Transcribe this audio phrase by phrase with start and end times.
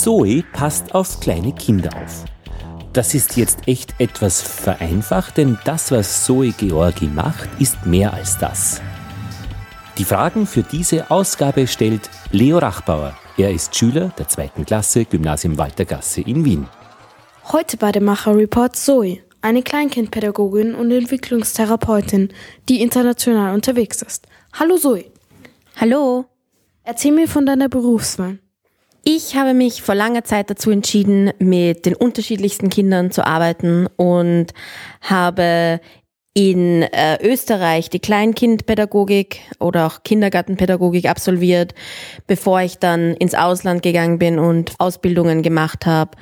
[0.00, 2.24] Zoe passt auf kleine Kinder auf.
[2.94, 8.38] Das ist jetzt echt etwas vereinfacht, denn das, was Zoe Georgi macht, ist mehr als
[8.38, 8.80] das.
[9.98, 13.14] Die Fragen für diese Ausgabe stellt Leo Rachbauer.
[13.36, 16.66] Er ist Schüler der zweiten Klasse Gymnasium Waltergasse in Wien.
[17.52, 22.32] Heute bei dem Macher Report Zoe, eine Kleinkindpädagogin und Entwicklungstherapeutin,
[22.70, 24.26] die international unterwegs ist.
[24.54, 25.04] Hallo Zoe.
[25.76, 26.24] Hallo.
[26.84, 28.38] Erzähl mir von deiner Berufswahl.
[29.02, 34.52] Ich habe mich vor langer Zeit dazu entschieden, mit den unterschiedlichsten Kindern zu arbeiten und
[35.00, 35.80] habe
[36.34, 41.74] in äh, Österreich die Kleinkindpädagogik oder auch Kindergartenpädagogik absolviert,
[42.26, 46.12] bevor ich dann ins Ausland gegangen bin und Ausbildungen gemacht habe,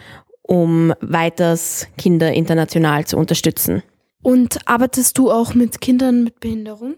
[0.42, 3.82] um weiters Kinder international zu unterstützen.
[4.22, 6.94] Und arbeitest du auch mit Kindern mit Behinderung?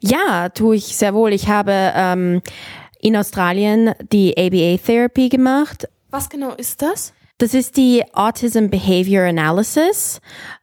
[0.00, 1.32] Ja, tue ich sehr wohl.
[1.32, 2.40] Ich habe ähm,
[3.00, 5.88] in Australien die ABA-Therapy gemacht.
[6.10, 7.12] Was genau ist das?
[7.38, 10.20] Das ist die Autism Behavior Analysis.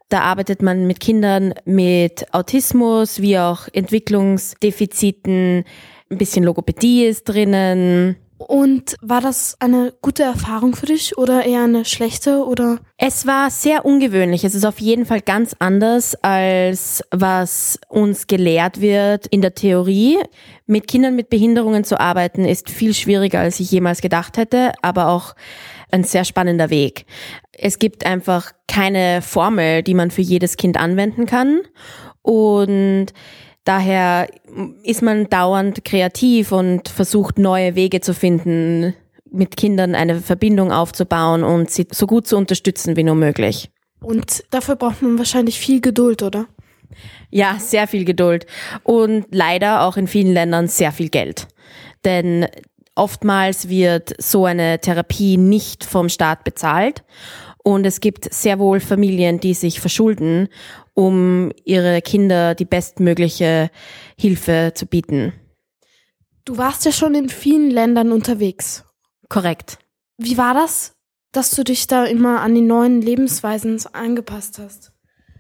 [0.10, 5.66] Da arbeitet man mit Kindern mit Autismus wie auch Entwicklungsdefiziten.
[6.10, 8.16] Ein bisschen Logopädie ist drinnen.
[8.38, 12.80] Und war das eine gute Erfahrung für dich oder eher eine schlechte oder?
[12.98, 14.44] Es war sehr ungewöhnlich.
[14.44, 20.18] Es ist auf jeden Fall ganz anders als was uns gelehrt wird in der Theorie.
[20.68, 25.08] Mit Kindern mit Behinderungen zu arbeiten ist viel schwieriger, als ich jemals gedacht hätte, aber
[25.08, 25.34] auch
[25.92, 27.06] ein sehr spannender Weg.
[27.54, 31.62] Es gibt einfach keine Formel, die man für jedes Kind anwenden kann
[32.22, 33.08] und
[33.68, 34.30] Daher
[34.84, 38.94] ist man dauernd kreativ und versucht neue Wege zu finden,
[39.30, 43.70] mit Kindern eine Verbindung aufzubauen und sie so gut zu unterstützen wie nur möglich.
[44.00, 46.46] Und dafür braucht man wahrscheinlich viel Geduld, oder?
[47.30, 48.46] Ja, sehr viel Geduld.
[48.84, 51.50] Und leider auch in vielen Ländern sehr viel Geld.
[52.06, 52.48] Denn
[52.96, 57.04] oftmals wird so eine Therapie nicht vom Staat bezahlt.
[57.68, 60.48] Und es gibt sehr wohl Familien, die sich verschulden
[60.94, 63.72] um ihre Kinder die bestmögliche
[64.18, 65.34] Hilfe zu bieten.
[66.46, 68.86] Du warst ja schon in vielen Ländern unterwegs.
[69.28, 69.80] Korrekt.
[70.18, 70.96] Wie war das,
[71.34, 74.94] dass du dich da immer an die neuen Lebensweisen angepasst hast?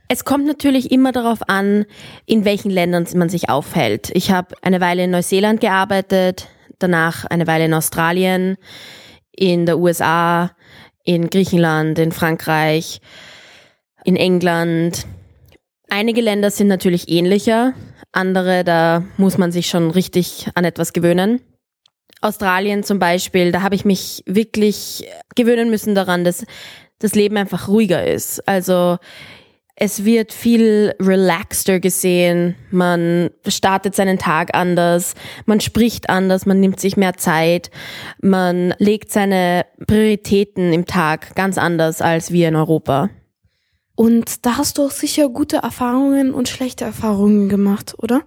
[0.10, 1.86] Es kommt natürlich immer darauf an,
[2.26, 4.12] in welchen Ländern man sich aufhält.
[4.14, 8.58] Ich habe eine Weile in Neuseeland gearbeitet, danach eine Weile in Australien,
[9.32, 10.52] in der USA,
[11.08, 13.02] in Griechenland, in Frankreich,
[14.04, 15.08] in England,
[15.90, 17.74] Einige Länder sind natürlich ähnlicher,
[18.12, 21.42] andere, da muss man sich schon richtig an etwas gewöhnen.
[22.20, 26.46] Australien zum Beispiel, da habe ich mich wirklich gewöhnen müssen daran, dass
[27.00, 28.46] das Leben einfach ruhiger ist.
[28.48, 28.98] Also
[29.80, 35.14] es wird viel relaxter gesehen, man startet seinen Tag anders,
[35.46, 37.70] man spricht anders, man nimmt sich mehr Zeit,
[38.20, 43.12] man legt seine Prioritäten im Tag ganz anders als wir in Europa.
[43.96, 48.24] Und da hast du auch sicher gute Erfahrungen und schlechte Erfahrungen gemacht, oder?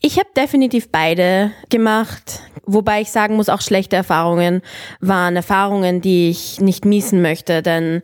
[0.00, 4.60] Ich habe definitiv beide gemacht, wobei ich sagen muss, auch schlechte Erfahrungen
[5.00, 8.02] waren Erfahrungen, die ich nicht miesen möchte, denn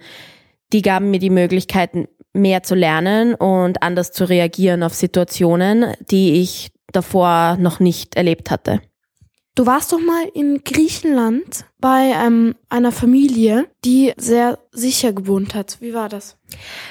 [0.72, 1.90] die gaben mir die Möglichkeit,
[2.32, 8.50] mehr zu lernen und anders zu reagieren auf Situationen, die ich davor noch nicht erlebt
[8.50, 8.80] hatte.
[9.56, 15.78] Du warst doch mal in Griechenland bei ähm, einer Familie, die sehr sicher gewohnt hat.
[15.80, 16.36] Wie war das?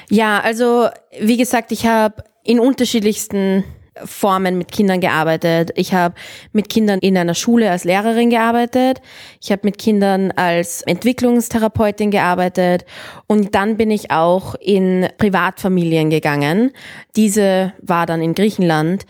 [0.10, 0.90] Ja, also
[1.20, 3.64] wie gesagt, ich habe in unterschiedlichsten
[4.04, 5.72] Formen mit Kindern gearbeitet.
[5.76, 6.16] Ich habe
[6.52, 9.02] mit Kindern in einer Schule als Lehrerin gearbeitet.
[9.42, 12.86] Ich habe mit Kindern als Entwicklungstherapeutin gearbeitet.
[13.28, 16.72] Und dann bin ich auch in Privatfamilien gegangen.
[17.16, 19.06] Diese war dann in Griechenland.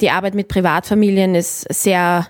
[0.00, 2.26] Die Arbeit mit Privatfamilien ist sehr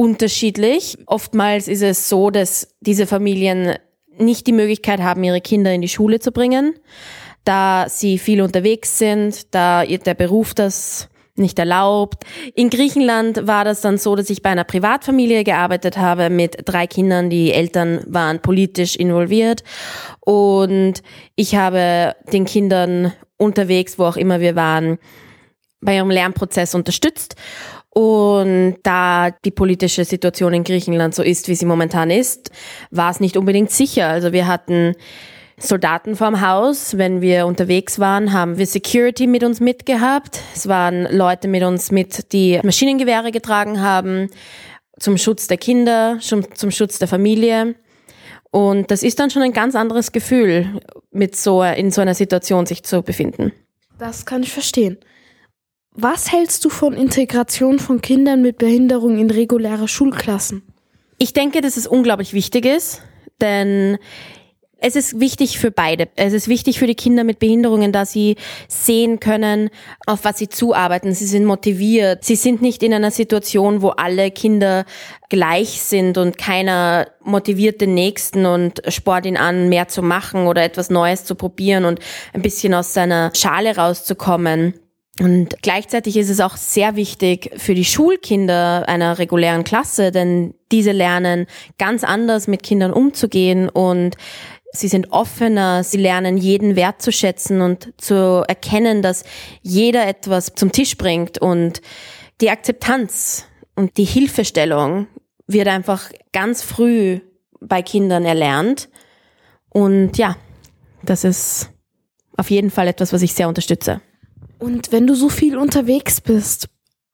[0.00, 0.96] unterschiedlich.
[1.04, 3.74] Oftmals ist es so, dass diese Familien
[4.16, 6.74] nicht die Möglichkeit haben, ihre Kinder in die Schule zu bringen,
[7.44, 11.09] da sie viel unterwegs sind, da der Beruf das
[11.40, 12.24] nicht erlaubt.
[12.54, 16.86] In Griechenland war das dann so, dass ich bei einer Privatfamilie gearbeitet habe mit drei
[16.86, 17.30] Kindern.
[17.30, 19.64] Die Eltern waren politisch involviert
[20.20, 21.02] und
[21.34, 24.98] ich habe den Kindern unterwegs, wo auch immer wir waren,
[25.80, 27.36] bei ihrem Lernprozess unterstützt
[27.90, 32.50] und da die politische Situation in Griechenland so ist, wie sie momentan ist,
[32.90, 34.08] war es nicht unbedingt sicher.
[34.08, 34.94] Also wir hatten
[35.60, 36.96] Soldaten vorm Haus.
[36.96, 40.40] Wenn wir unterwegs waren, haben wir Security mit uns mitgehabt.
[40.54, 44.30] Es waren Leute mit uns mit, die Maschinengewehre getragen haben,
[44.98, 47.74] zum Schutz der Kinder, zum Schutz der Familie.
[48.50, 50.80] Und das ist dann schon ein ganz anderes Gefühl,
[51.12, 53.52] mit so, in so einer Situation sich zu befinden.
[53.98, 54.98] Das kann ich verstehen.
[55.92, 60.62] Was hältst du von Integration von Kindern mit Behinderung in reguläre Schulklassen?
[61.18, 63.02] Ich denke, dass es unglaublich wichtig ist,
[63.40, 63.98] denn
[64.80, 66.08] es ist wichtig für beide.
[66.16, 68.36] Es ist wichtig für die Kinder mit Behinderungen, dass sie
[68.68, 69.70] sehen können,
[70.06, 71.12] auf was sie zuarbeiten.
[71.14, 72.24] Sie sind motiviert.
[72.24, 74.84] Sie sind nicht in einer Situation, wo alle Kinder
[75.28, 80.64] gleich sind und keiner motiviert den Nächsten und sport ihn an, mehr zu machen oder
[80.64, 82.00] etwas Neues zu probieren und
[82.32, 84.74] ein bisschen aus seiner Schale rauszukommen.
[85.20, 90.92] Und gleichzeitig ist es auch sehr wichtig für die Schulkinder einer regulären Klasse, denn diese
[90.92, 91.46] lernen
[91.78, 94.16] ganz anders mit Kindern umzugehen und
[94.72, 99.24] Sie sind offener, sie lernen jeden wertzuschätzen und zu erkennen, dass
[99.62, 101.82] jeder etwas zum Tisch bringt und
[102.40, 105.08] die Akzeptanz und die Hilfestellung
[105.46, 107.20] wird einfach ganz früh
[107.60, 108.88] bei Kindern erlernt.
[109.70, 110.36] Und ja,
[111.02, 111.70] das ist
[112.36, 114.00] auf jeden Fall etwas, was ich sehr unterstütze.
[114.58, 116.68] Und wenn du so viel unterwegs bist,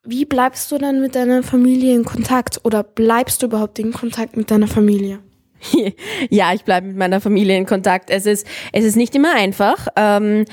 [0.05, 4.37] wie bleibst du dann mit deiner Familie in Kontakt oder bleibst du überhaupt in Kontakt
[4.37, 5.20] mit deiner Familie?
[6.31, 8.11] ja, ich bleibe mit meiner Familie in Kontakt.
[8.11, 9.88] Es ist, es ist nicht immer einfach.
[9.97, 10.44] Ähm,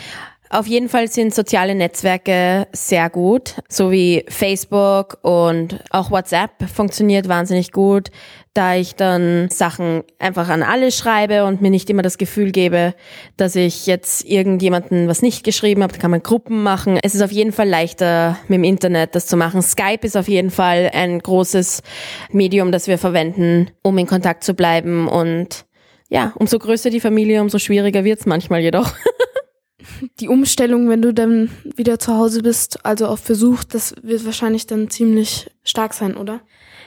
[0.54, 7.28] auf jeden Fall sind soziale Netzwerke sehr gut, so wie Facebook und auch WhatsApp funktioniert
[7.28, 8.10] wahnsinnig gut,
[8.54, 12.94] da ich dann Sachen einfach an alle schreibe und mir nicht immer das Gefühl gebe,
[13.36, 15.94] dass ich jetzt irgendjemanden was nicht geschrieben habe.
[15.94, 17.00] Da kann man Gruppen machen.
[17.02, 19.64] Es ist auf jeden Fall leichter mit dem Internet das zu machen.
[19.64, 21.82] Skype ist auf jeden Fall ein großes
[22.32, 25.66] Medium, das wir verwenden, um in Kontakt zu bleiben und
[26.10, 28.94] ja, umso größer die Familie, umso schwieriger wird's manchmal jedoch.
[30.20, 34.68] die Umstellung, wenn du dann wieder zu Hause bist, also auf Versuch, das wird wahrscheinlich
[34.68, 36.42] dann ziemlich stark sein, oder?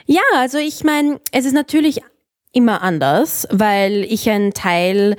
[0.05, 2.01] Ja, also ich meine, es ist natürlich
[2.53, 5.15] immer anders, weil ich einen Teil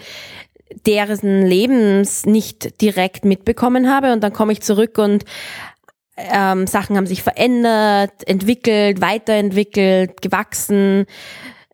[0.86, 5.24] deren Lebens nicht direkt mitbekommen habe und dann komme ich zurück und
[6.16, 11.06] ähm, Sachen haben sich verändert, entwickelt, weiterentwickelt, gewachsen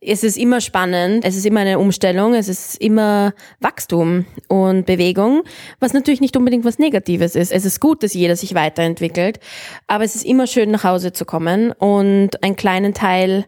[0.07, 5.43] es ist immer spannend, es ist immer eine Umstellung, es ist immer Wachstum und Bewegung,
[5.81, 7.53] was natürlich nicht unbedingt was Negatives ist.
[7.53, 9.41] Es ist gut, dass jeder sich weiterentwickelt,
[9.87, 13.47] aber es ist immer schön, nach Hause zu kommen und einen kleinen Teil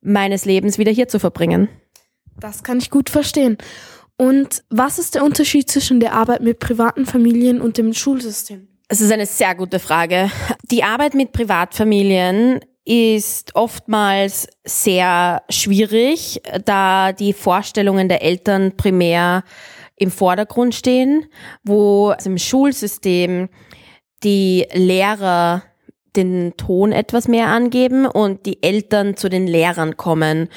[0.00, 1.68] meines Lebens wieder hier zu verbringen.
[2.38, 3.58] Das kann ich gut verstehen.
[4.16, 8.68] Und was ist der Unterschied zwischen der Arbeit mit privaten Familien und dem Schulsystem?
[8.88, 10.30] Es ist eine sehr gute Frage.
[10.70, 19.42] Die Arbeit mit Privatfamilien ist oftmals sehr schwierig, da die Vorstellungen der Eltern primär
[19.96, 21.26] im Vordergrund stehen,
[21.64, 23.48] wo im Schulsystem
[24.22, 25.64] die Lehrer
[26.14, 30.48] den Ton etwas mehr angeben und die Eltern zu den Lehrern kommen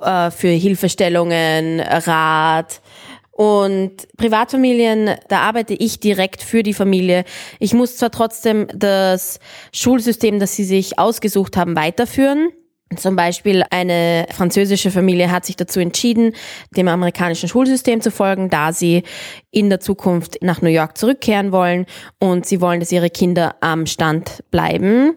[0.00, 2.82] äh, für Hilfestellungen, Rat,
[3.32, 7.24] und Privatfamilien, da arbeite ich direkt für die Familie.
[7.58, 9.40] Ich muss zwar trotzdem das
[9.72, 12.50] Schulsystem, das sie sich ausgesucht haben, weiterführen.
[12.96, 16.34] Zum Beispiel eine französische Familie hat sich dazu entschieden,
[16.76, 19.02] dem amerikanischen Schulsystem zu folgen, da sie
[19.50, 21.86] in der Zukunft nach New York zurückkehren wollen
[22.18, 25.14] und sie wollen, dass ihre Kinder am Stand bleiben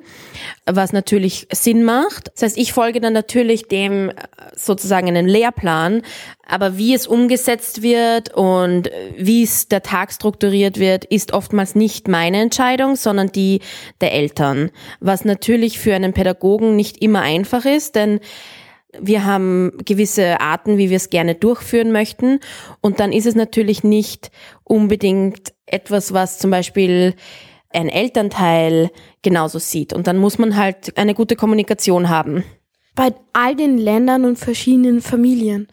[0.66, 2.32] was natürlich Sinn macht.
[2.34, 4.12] Das heißt, ich folge dann natürlich dem
[4.56, 6.02] sozusagen einen Lehrplan,
[6.48, 12.08] aber wie es umgesetzt wird und wie es der Tag strukturiert wird, ist oftmals nicht
[12.08, 13.62] meine Entscheidung, sondern die
[14.02, 14.72] der Eltern.
[15.00, 18.20] Was natürlich für einen Pädagogen nicht immer einfach ist, denn
[19.00, 22.40] wir haben gewisse Arten, wie wir es gerne durchführen möchten.
[22.82, 24.32] Und dann ist es natürlich nicht
[24.64, 27.16] unbedingt etwas, was zum Beispiel
[27.74, 28.90] ein Elternteil
[29.22, 29.94] genauso sieht.
[29.94, 32.44] Und dann muss man halt eine gute Kommunikation haben.
[32.96, 35.68] Bei all den Ländern und verschiedenen Familien,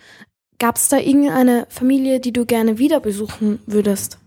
[0.63, 4.19] gab es da irgendeine Familie, die du gerne wieder besuchen würdest?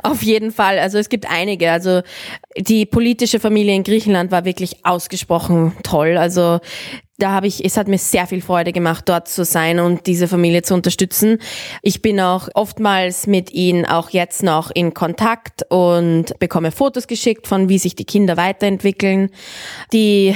[0.00, 0.78] Auf jeden Fall.
[0.78, 1.72] Also es gibt einige.
[1.72, 2.02] Also
[2.56, 6.16] die politische Familie in Griechenland war wirklich ausgesprochen toll.
[6.16, 6.60] Also
[7.22, 10.26] da habe ich, es hat mir sehr viel Freude gemacht, dort zu sein und diese
[10.26, 11.38] Familie zu unterstützen.
[11.80, 17.46] Ich bin auch oftmals mit ihnen auch jetzt noch in Kontakt und bekomme Fotos geschickt
[17.46, 19.30] von, wie sich die Kinder weiterentwickeln.
[19.92, 20.34] Die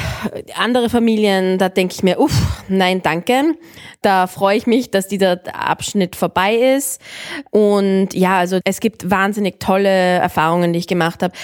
[0.54, 3.56] andere Familien, da denke ich mir, uff, nein, danke.
[4.02, 7.00] Da freue ich mich, dass dieser Abschnitt vorbei ist.
[7.50, 11.34] Und ja, also es gibt wahnsinnig tolle Erfahrungen, die ich gemacht habe.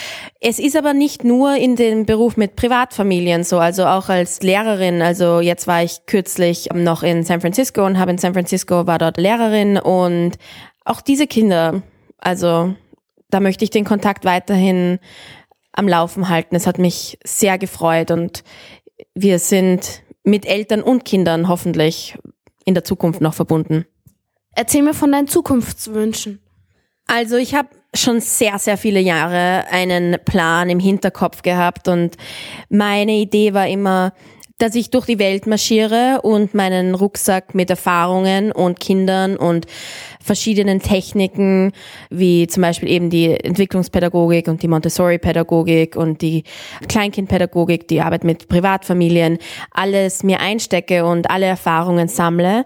[0.41, 5.03] Es ist aber nicht nur in dem Beruf mit Privatfamilien so, also auch als Lehrerin,
[5.03, 8.99] also jetzt war ich kürzlich noch in San Francisco und habe in San Francisco war
[8.99, 10.33] dort Lehrerin und
[10.85, 11.83] auch diese Kinder,
[12.19, 12.75] also
[13.31, 14.99] da möchte ich den Kontakt weiterhin
[15.73, 16.55] am Laufen halten.
[16.55, 18.45] Es hat mich sehr gefreut und
[19.15, 22.17] wir sind mit Eltern und Kindern hoffentlich
[22.65, 23.87] in der Zukunft noch verbunden.
[24.55, 26.41] Erzähl mir von deinen Zukunftswünschen.
[27.07, 32.17] Also ich habe schon sehr, sehr viele Jahre einen Plan im Hinterkopf gehabt und
[32.69, 34.13] meine Idee war immer,
[34.63, 39.67] dass ich durch die Welt marschiere und meinen Rucksack mit Erfahrungen und Kindern und
[40.21, 41.73] verschiedenen Techniken,
[42.11, 46.45] wie zum Beispiel eben die Entwicklungspädagogik und die Montessori-Pädagogik und die
[46.87, 49.39] Kleinkindpädagogik, die Arbeit mit Privatfamilien,
[49.73, 52.65] alles mir einstecke und alle Erfahrungen sammle.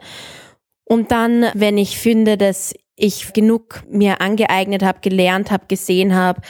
[0.84, 6.42] Und dann, wenn ich finde, dass ich genug mir angeeignet habe, gelernt habe, gesehen habe,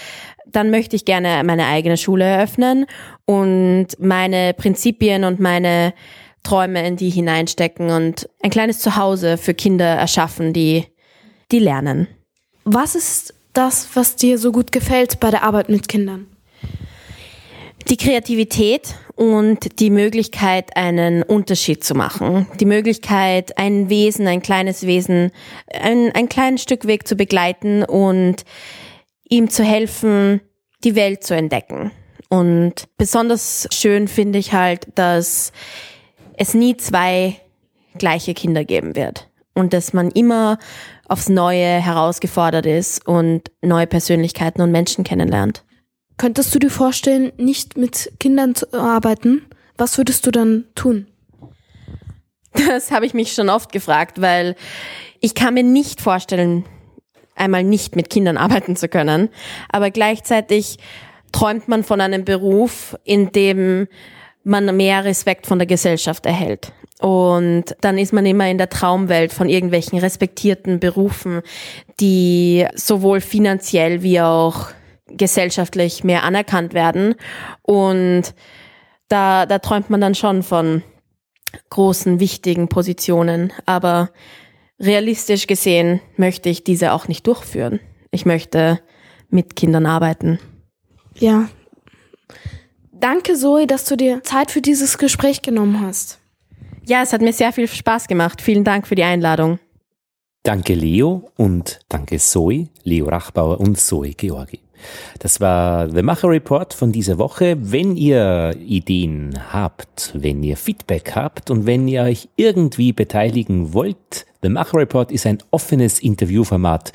[0.56, 2.86] dann möchte ich gerne meine eigene Schule eröffnen
[3.26, 5.92] und meine Prinzipien und meine
[6.42, 10.86] Träume in die hineinstecken und ein kleines Zuhause für Kinder erschaffen, die,
[11.52, 12.08] die lernen.
[12.64, 16.26] Was ist das, was dir so gut gefällt bei der Arbeit mit Kindern?
[17.88, 22.46] Die Kreativität und die Möglichkeit, einen Unterschied zu machen.
[22.60, 25.32] Die Möglichkeit, ein Wesen, ein kleines Wesen,
[25.72, 28.44] ein, ein kleines Stück Weg zu begleiten und
[29.28, 30.40] ihm zu helfen,
[30.84, 31.90] die Welt zu entdecken.
[32.28, 35.52] Und besonders schön finde ich halt, dass
[36.36, 37.36] es nie zwei
[37.98, 40.58] gleiche Kinder geben wird und dass man immer
[41.08, 45.64] aufs Neue herausgefordert ist und neue Persönlichkeiten und Menschen kennenlernt.
[46.18, 49.46] Könntest du dir vorstellen, nicht mit Kindern zu arbeiten?
[49.76, 51.06] Was würdest du dann tun?
[52.52, 54.56] Das habe ich mich schon oft gefragt, weil
[55.20, 56.64] ich kann mir nicht vorstellen,
[57.36, 59.28] einmal nicht mit Kindern arbeiten zu können.
[59.68, 60.78] Aber gleichzeitig
[61.32, 63.88] träumt man von einem Beruf, in dem
[64.42, 66.72] man mehr Respekt von der Gesellschaft erhält.
[67.00, 71.42] Und dann ist man immer in der Traumwelt von irgendwelchen respektierten Berufen,
[72.00, 74.68] die sowohl finanziell wie auch
[75.08, 77.14] gesellschaftlich mehr anerkannt werden.
[77.62, 78.34] Und
[79.08, 80.82] da, da träumt man dann schon von
[81.70, 83.52] großen, wichtigen Positionen.
[83.66, 84.10] Aber
[84.78, 87.80] realistisch gesehen möchte ich diese auch nicht durchführen.
[88.10, 88.80] Ich möchte
[89.28, 90.38] mit Kindern arbeiten.
[91.14, 91.48] Ja.
[92.92, 96.18] Danke, Zoe, dass du dir Zeit für dieses Gespräch genommen hast.
[96.86, 98.40] Ja, es hat mir sehr viel Spaß gemacht.
[98.40, 99.58] Vielen Dank für die Einladung.
[100.42, 104.60] Danke, Leo, und danke, Zoe, Leo Rachbauer und Zoe Georgi.
[105.18, 107.56] Das war The Macher Report von dieser Woche.
[107.60, 114.26] Wenn ihr Ideen habt, wenn ihr Feedback habt und wenn ihr euch irgendwie beteiligen wollt,
[114.42, 116.92] The Macher Report ist ein offenes Interviewformat.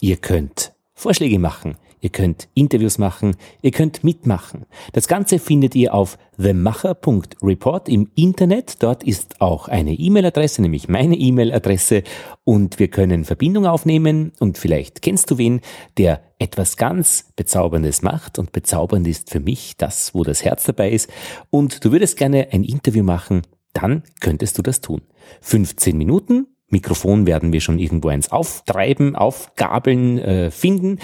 [0.00, 1.76] Ihr könnt Vorschläge machen.
[2.02, 4.66] Ihr könnt Interviews machen, ihr könnt mitmachen.
[4.92, 8.82] Das Ganze findet ihr auf themacher.report im Internet.
[8.82, 12.02] Dort ist auch eine E-Mail-Adresse, nämlich meine E-Mail-Adresse
[12.42, 15.60] und wir können Verbindung aufnehmen und vielleicht kennst du wen,
[15.96, 20.90] der etwas ganz Bezauberndes macht und bezaubernd ist für mich das, wo das Herz dabei
[20.90, 21.08] ist
[21.50, 23.42] und du würdest gerne ein Interview machen,
[23.74, 25.02] dann könntest du das tun.
[25.40, 30.98] 15 Minuten, Mikrofon werden wir schon irgendwo eins auftreiben, aufgabeln, äh, finden.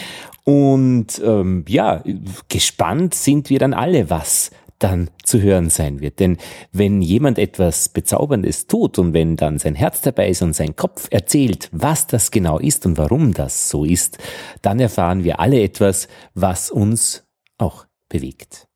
[0.45, 2.03] Und ähm, ja,
[2.49, 6.21] gespannt sind wir dann alle, was dann zu hören sein wird.
[6.21, 6.39] Denn
[6.73, 11.09] wenn jemand etwas Bezauberndes tut und wenn dann sein Herz dabei ist und sein Kopf
[11.11, 14.19] erzählt, was das genau ist und warum das so ist,
[14.63, 17.25] dann erfahren wir alle etwas, was uns
[17.59, 18.68] auch bewegt.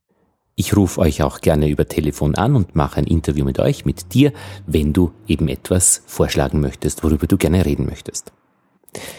[0.54, 4.12] Ich rufe euch auch gerne über Telefon an und mache ein Interview mit euch, mit
[4.12, 4.32] dir,
[4.66, 8.32] wenn du eben etwas vorschlagen möchtest, worüber du gerne reden möchtest.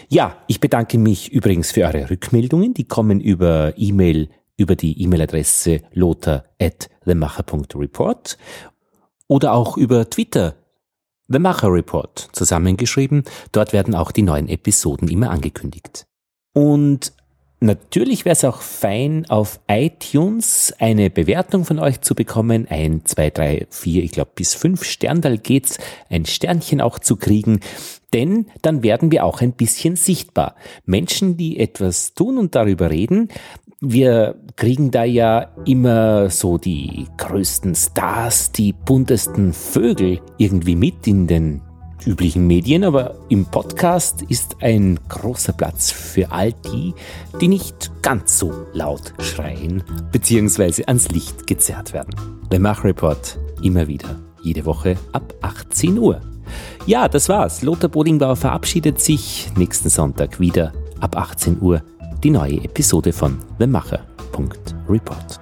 [0.08, 2.74] Ja, ich bedanke mich übrigens für eure Rückmeldungen.
[2.74, 8.38] Die kommen über E-Mail, über die E-Mail-Adresse lothar at themacher.report
[9.26, 10.54] oder auch über Twitter
[11.26, 13.24] The Macher Report zusammengeschrieben.
[13.50, 16.06] Dort werden auch die neuen Episoden immer angekündigt.
[16.52, 17.12] Und
[17.64, 22.66] Natürlich wäre es auch fein, auf iTunes eine Bewertung von euch zu bekommen.
[22.68, 25.78] Ein, zwei, drei, vier, ich glaube bis fünf Sterndal geht's,
[26.10, 27.60] ein Sternchen auch zu kriegen.
[28.12, 30.56] Denn dann werden wir auch ein bisschen sichtbar.
[30.84, 33.30] Menschen, die etwas tun und darüber reden,
[33.80, 41.26] wir kriegen da ja immer so die größten Stars, die buntesten Vögel irgendwie mit in
[41.26, 41.62] den
[42.06, 46.94] üblichen Medien, aber im Podcast ist ein großer Platz für all die,
[47.40, 49.82] die nicht ganz so laut schreien
[50.12, 50.84] bzw.
[50.86, 52.14] ans Licht gezerrt werden.
[52.50, 56.20] Der Mach-Report immer wieder, jede Woche ab 18 Uhr.
[56.86, 57.62] Ja, das war's.
[57.62, 61.82] Lothar Bodingbauer verabschiedet sich nächsten Sonntag wieder ab 18 Uhr
[62.22, 65.40] die neue Episode von The Macher.Report.